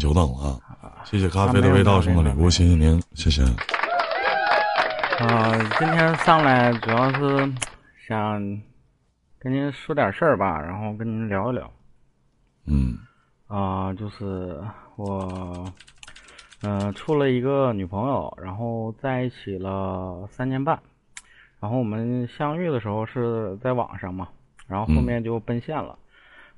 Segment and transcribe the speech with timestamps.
[0.00, 0.58] 久等了，
[1.04, 3.42] 谢谢咖啡的味道送的礼物，谢谢您，谢谢。
[5.20, 7.52] 啊，今天上来主要是
[8.08, 8.40] 想
[9.38, 11.70] 跟您说点事儿吧，然后跟您聊一聊。
[12.64, 12.96] 嗯。
[13.46, 14.58] 啊，就是
[14.96, 15.70] 我，
[16.62, 20.78] 嗯，处了一个女朋友，然后在一起了三年半，
[21.60, 24.28] 然后我们相遇的时候是在网上嘛，
[24.66, 25.98] 然后后面就奔现了，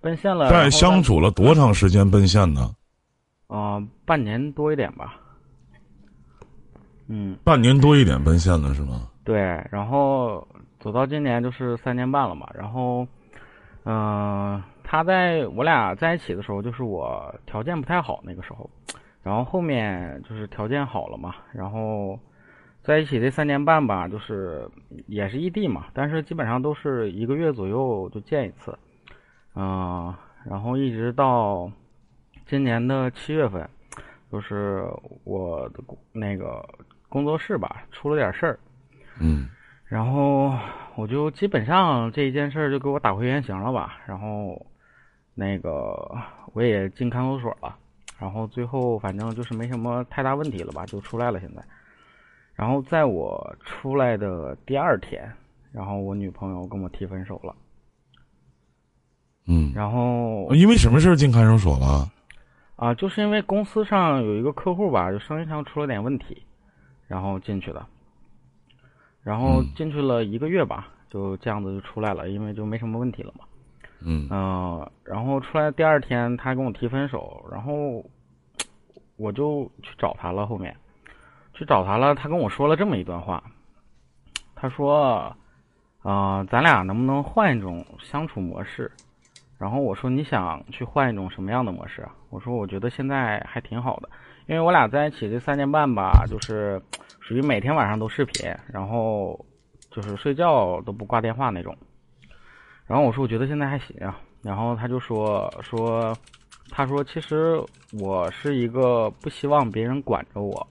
[0.00, 0.48] 奔现了。
[0.50, 2.70] 在相处了多长时间奔现呢？
[3.52, 5.14] 啊，半年多一点吧。
[7.08, 7.36] 嗯。
[7.44, 9.08] 半年多一点奔现了是吗？
[9.24, 9.36] 对，
[9.70, 10.46] 然后
[10.80, 13.06] 走到今年就是三年半了嘛，然后，
[13.84, 14.62] 嗯。
[14.84, 18.68] 他在我俩在一起的时候，就是我条件不太好那个时候，
[19.22, 22.18] 然后后面就是条件好了嘛，然后
[22.82, 24.68] 在一起这三年半吧，就是
[25.06, 28.76] 也是异地嘛，但是基本上都是一个月左右就见一次，
[29.54, 30.14] 嗯，
[30.44, 31.70] 然后一直到
[32.46, 33.68] 今年的七月份，
[34.30, 34.84] 就是
[35.24, 35.82] 我的
[36.12, 36.62] 那个
[37.08, 38.58] 工作室吧出了点事儿，
[39.20, 39.48] 嗯，
[39.84, 40.56] 然后
[40.96, 44.64] 我就基本上这一件事就给我打回原形了吧，然后。
[45.34, 46.14] 那个
[46.52, 47.74] 我也进看守所了，
[48.18, 51.62] 然后最后反正就是没什么太大问题了吧，就出来了现在。
[52.54, 55.26] 然后在我出来的第二天，
[55.72, 57.56] 然后我女朋友跟我提分手了。
[59.46, 59.72] 嗯。
[59.74, 62.06] 然后因为什么事进看守所了？
[62.82, 66.42] 啊，就是因为公司上有一个客户吧，就生意上出了点问题，
[67.06, 67.86] 然后进去的。
[69.22, 73.44] 然后进去了一个月吧，就这样子就出来了，因为就没什么问题了嘛。
[74.00, 74.28] 嗯
[75.04, 78.04] 然后出来第二天，他跟我提分手，然后
[79.16, 80.44] 我就去找他了。
[80.44, 80.76] 后面
[81.54, 83.44] 去找他了，他跟我说了这么一段话，
[84.56, 85.32] 他说
[86.02, 88.90] ：“啊，咱俩能不能换一种相处模式？”
[89.62, 94.08] 然后我说：“你想去换一种什么样的模式啊？”我说：“我觉得现在还挺好的，
[94.48, 96.82] 因为我俩在一起这三年半吧，就是
[97.20, 99.38] 属于每天晚上都视频，然后
[99.88, 101.76] 就是睡觉都不挂电话那种。”
[102.88, 106.12] 然后我说我觉得现在还行啊，然后他就说说，
[106.70, 107.62] 他说其实
[108.00, 110.66] 我是一个不希望别人管着我，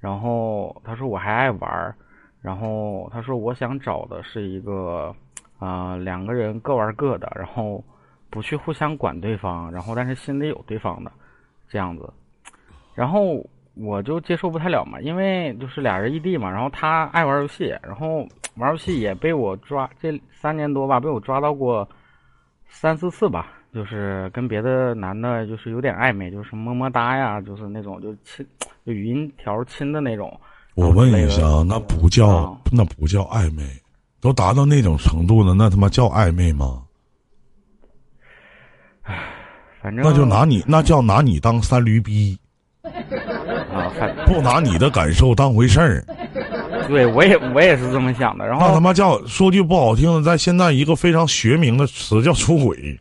[0.00, 1.94] 然后他说我还爱玩
[2.42, 5.14] 然后他说我想找的是一个
[5.60, 7.82] 啊两个人各玩各的，然后
[8.34, 11.12] 不去互相管对方，然后但是心里有对方的
[11.68, 12.12] 这样子，
[12.94, 13.40] 然后。
[13.76, 18.24] 我就接受不太了嘛，因为就是俩人异地嘛，然后他爱玩游戏，然后
[18.54, 21.88] 玩游戏也被我抓，这三年多吧，被我抓到过
[22.68, 28.46] 三四次吧，就是跟别的男的，就是有点暧昧，就是么么哒呀，就是那种就亲，
[28.86, 30.32] 就语音条亲的那种。
[30.76, 33.64] 我问一下，那不叫那不叫暧昧，
[34.20, 36.83] 都达到那种程度了，那他妈叫暧昧吗？
[39.84, 42.38] 反正那就拿你那叫拿你当三驴逼。
[42.82, 43.92] 啊，
[44.24, 46.04] 不拿你的感受当回事儿，
[46.88, 48.46] 对我也我也是这么想的。
[48.46, 52.98] 然后那他妈叫说句不好听的，在现在一个非常学名的词叫出轨。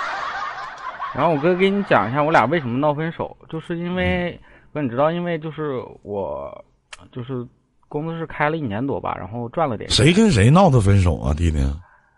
[1.14, 4.38] 然后我哥给你讲一下，我俩为什么闹分手，就是因为
[4.74, 6.64] 哥你知道，因为就是我
[7.12, 7.46] 就是
[7.88, 9.88] 工作室开了一年多吧，然后赚了点。
[9.88, 11.58] 谁跟谁闹的分手啊，弟弟？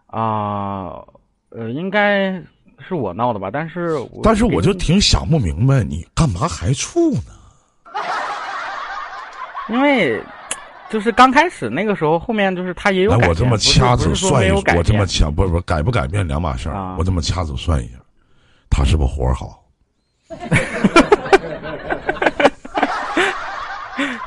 [0.06, 1.00] 啊，
[1.50, 2.42] 呃，应该
[2.86, 7.32] 是我闹的吧，但是但是我就挺想不明白，你干嘛还处呢？
[9.68, 10.22] 因为，
[10.88, 13.28] 就是刚开始那个时候，后面就是他也有改变。
[13.28, 16.96] 我这么掐指算一下，我这么掐不不改不改变两码事儿。
[16.96, 17.94] 我这么掐指算一下，
[18.70, 19.62] 他是不是活好？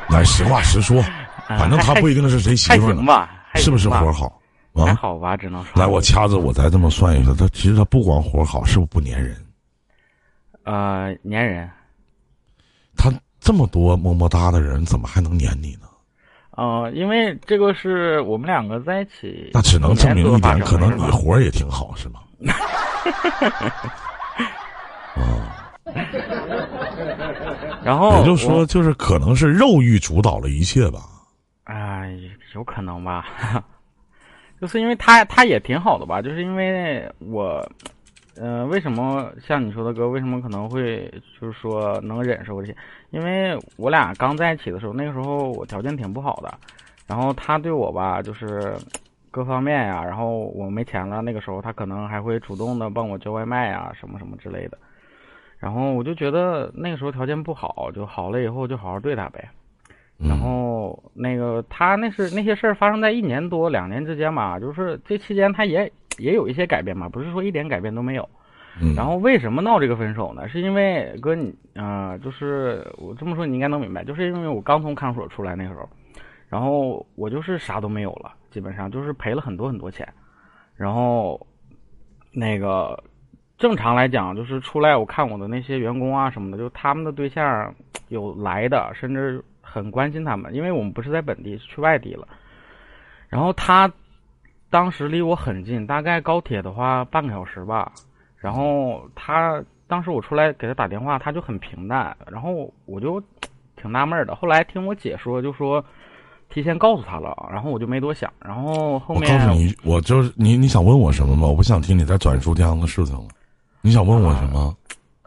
[0.10, 1.04] 来，实话实说，
[1.48, 4.41] 反正他不一定是谁媳妇呢，是不是活好？
[4.74, 5.82] 还好吧，只能说。
[5.82, 9.36] 来，我掐指我再这么算一下，他其实他不光活好，是不是不粘人？
[10.64, 11.70] 呃，粘人。
[12.96, 13.12] 他。
[13.44, 15.88] 这么多么么哒的人，怎么还能粘你呢？
[16.52, 22.20] 啊，因为这个是我们两个在一起，那只能证明一点，可能你活儿也挺好，是吗？
[25.16, 25.42] 哦，
[27.84, 31.00] 然后也就是说，就是可能是肉欲主导了一切吧？
[31.64, 32.16] 哎，
[32.54, 33.26] 有可能吧？
[34.62, 36.22] 就是因为他他也挺好的吧？
[36.22, 37.62] 就是因为我。
[38.38, 42.76] 嗯，为什么像你说的哥，为什么可能会就是说能忍受这些？
[43.10, 46.52] 因为我俩刚在一起的时候，那个时候我条件挺不好的，
[47.06, 48.74] 然后他对我吧，就是
[49.30, 54.78] 各方面呀，然后我没钱了，那个时候他可能还会主动的帮我叫外卖呀，什么什么之类的。
[55.60, 59.50] 然后我就觉得那个时候条件不好，就好了以后就好好对他呗。
[60.28, 65.92] 然后那个他那是那些事儿发生在一年多两年之间吧，就是这期间他也。
[66.18, 68.30] 也有一些改变吧，不是说一点改变都没有。
[68.82, 70.48] 嗯，然后为什么闹这个分手呢？
[70.48, 75.90] 是因为哥你，呃，就是我这么说你应该能明白，就是因为我刚从看守所出来那时候，
[76.50, 80.08] 然后我就是啥都没有了，基本上就是赔了很多很多钱，
[80.76, 81.40] 然后
[82.34, 83.02] 那个
[83.58, 87.74] 正常来讲，就是出来我看我的那些员工啊什么的，就他们的对象
[88.10, 89.42] 有来的，甚至
[89.72, 92.28] 很关心他们，因为我们不是在本地，是去外地了，
[93.30, 93.90] 然后他
[94.70, 97.92] 当时离我很近，大概高铁的话半个小时吧。
[98.38, 103.22] 然后他当时我出来给他打电话，他就很平淡，然后我就
[103.76, 104.36] 挺纳闷的。
[104.36, 105.84] 后来听我姐说，就说
[106.50, 108.34] 提前告诉他了，然后我就没多想。
[108.44, 111.48] 然后后面我告诉你，我就是你，你想问我什么吗？
[111.48, 113.28] 我不想听你再转述这样的事情了。
[113.82, 114.76] 你想问我什么？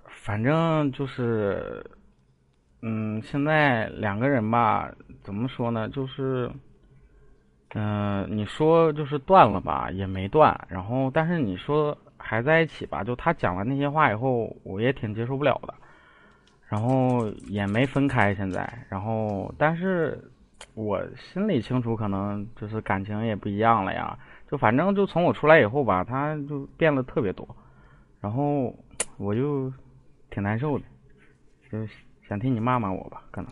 [0.05, 1.85] 反正就是，
[2.86, 4.92] 嗯，现在两个人吧，
[5.22, 5.88] 怎么说呢？
[5.88, 6.50] 就是，
[7.75, 10.54] 嗯，你说就是断了吧，也没断。
[10.69, 11.96] 然后，但是你说。
[12.26, 13.04] 还在一起吧？
[13.04, 15.75] 就他讲完那些话以后，我也挺接受不了的，
[16.69, 18.34] 然后也没分开。
[18.34, 20.19] 现在，然后但是
[20.72, 24.19] 我心里清楚，可能就是感情也不一样了呀。
[24.50, 27.46] 就反正就从我出来以后吧，他就变得特别多，
[28.22, 28.75] 然后
[29.19, 29.70] 我就
[30.31, 30.84] 挺难受的，
[31.70, 31.78] 就
[32.28, 33.50] 想听你骂骂我吧，可能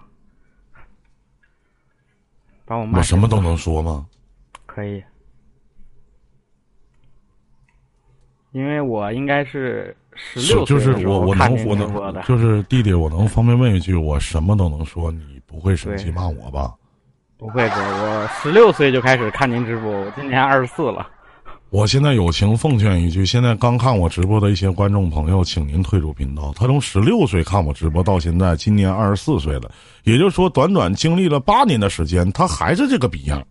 [2.65, 2.99] 把我骂。
[2.99, 4.07] 我什么都能说吗？
[4.67, 5.03] 可以。
[8.53, 16.75] 因为我应该是十六岁就是我我能我能就是弟弟，我能方便问一句，我什么都能说，你不会生气骂我吧？
[17.39, 21.11] 不会的，我十六岁就开始看您直播，我今年二十四了。
[21.73, 26.53] 我现在友情奉劝一句，现在刚看我直播的一些观众朋友，请您退出频道。
[26.55, 29.71] 他从十六岁看我直播到现在，今年二十四岁了，
[30.05, 33.43] 也就是说，短短经历了八年的时间，他还是这个逼样。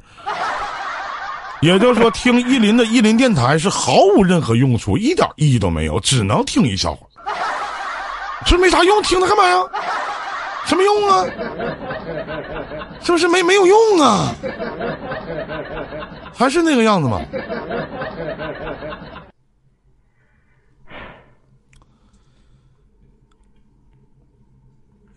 [1.61, 7.07] 也就是说，听依林的依林电台是毫无任何用处，一点意义都没有，只能听一笑话。
[8.45, 9.57] 这没啥用，听它干嘛呀？
[10.67, 11.25] 什么用啊？
[13.01, 14.31] 是不是没没有用啊？
[16.33, 17.21] 还是那个样子吗？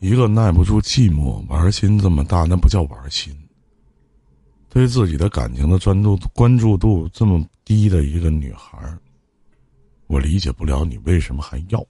[0.00, 3.34] 一个耐不住寂寞、玩心这么大，那不叫玩心。
[4.68, 8.76] 对自己的感情的专注关注度这么低的一个女孩
[10.08, 11.82] 我理解不了你为什么还要？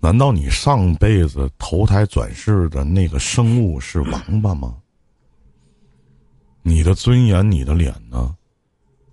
[0.00, 4.76] 难道你上辈子投胎转世的那个生物是王八吗？
[6.62, 8.36] 你的尊严，你的脸呢？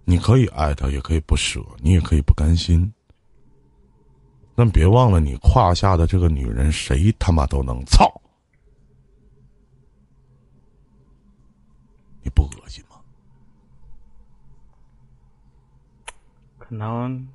[0.06, 2.92] 你可以爱他，也可以不舍，你也可以不甘心。
[4.56, 8.10] 但别忘了，你胯下的这个女人，谁他妈都能操。
[12.22, 12.98] 你不恶心吗？
[16.58, 17.28] 可能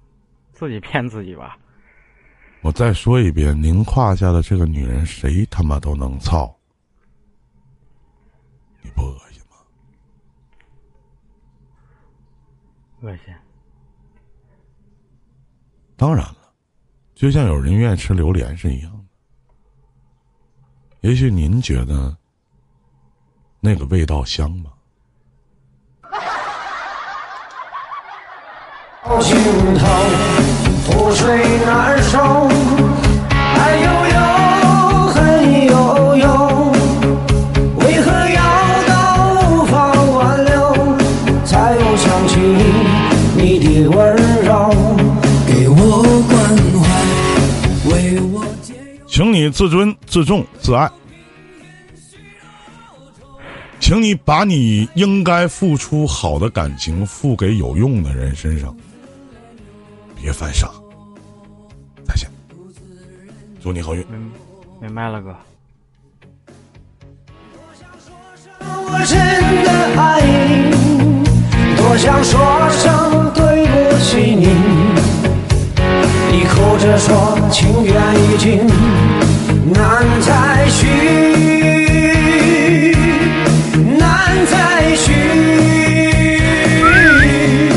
[0.53, 1.59] 自己骗自己吧。
[2.61, 6.55] 我再说一遍，您胯下的这个女人，谁他妈都能操。
[8.83, 9.57] 你不恶心吗？
[13.05, 13.35] 恶心。
[15.95, 16.37] 当然了，
[17.15, 19.05] 就像有人愿意吃榴莲是一样的。
[21.03, 22.17] 也许您觉得
[23.61, 24.71] 那个味道香吧。
[29.21, 29.37] 心
[29.79, 29.87] 头
[30.87, 32.19] 覆水难收，
[33.29, 34.44] 爱悠悠，
[49.55, 50.91] 自尊、自重、自爱，
[53.79, 58.77] 请你把你应该付出好的感情付给有用的人身上。
[60.21, 60.69] 别犯傻，
[62.05, 62.29] 再见，
[63.63, 64.05] 祝你好运。
[64.09, 64.33] 明
[64.81, 65.37] 明白了，哥。
[68.59, 69.17] 我真
[69.63, 69.71] 的
[70.03, 70.44] 爱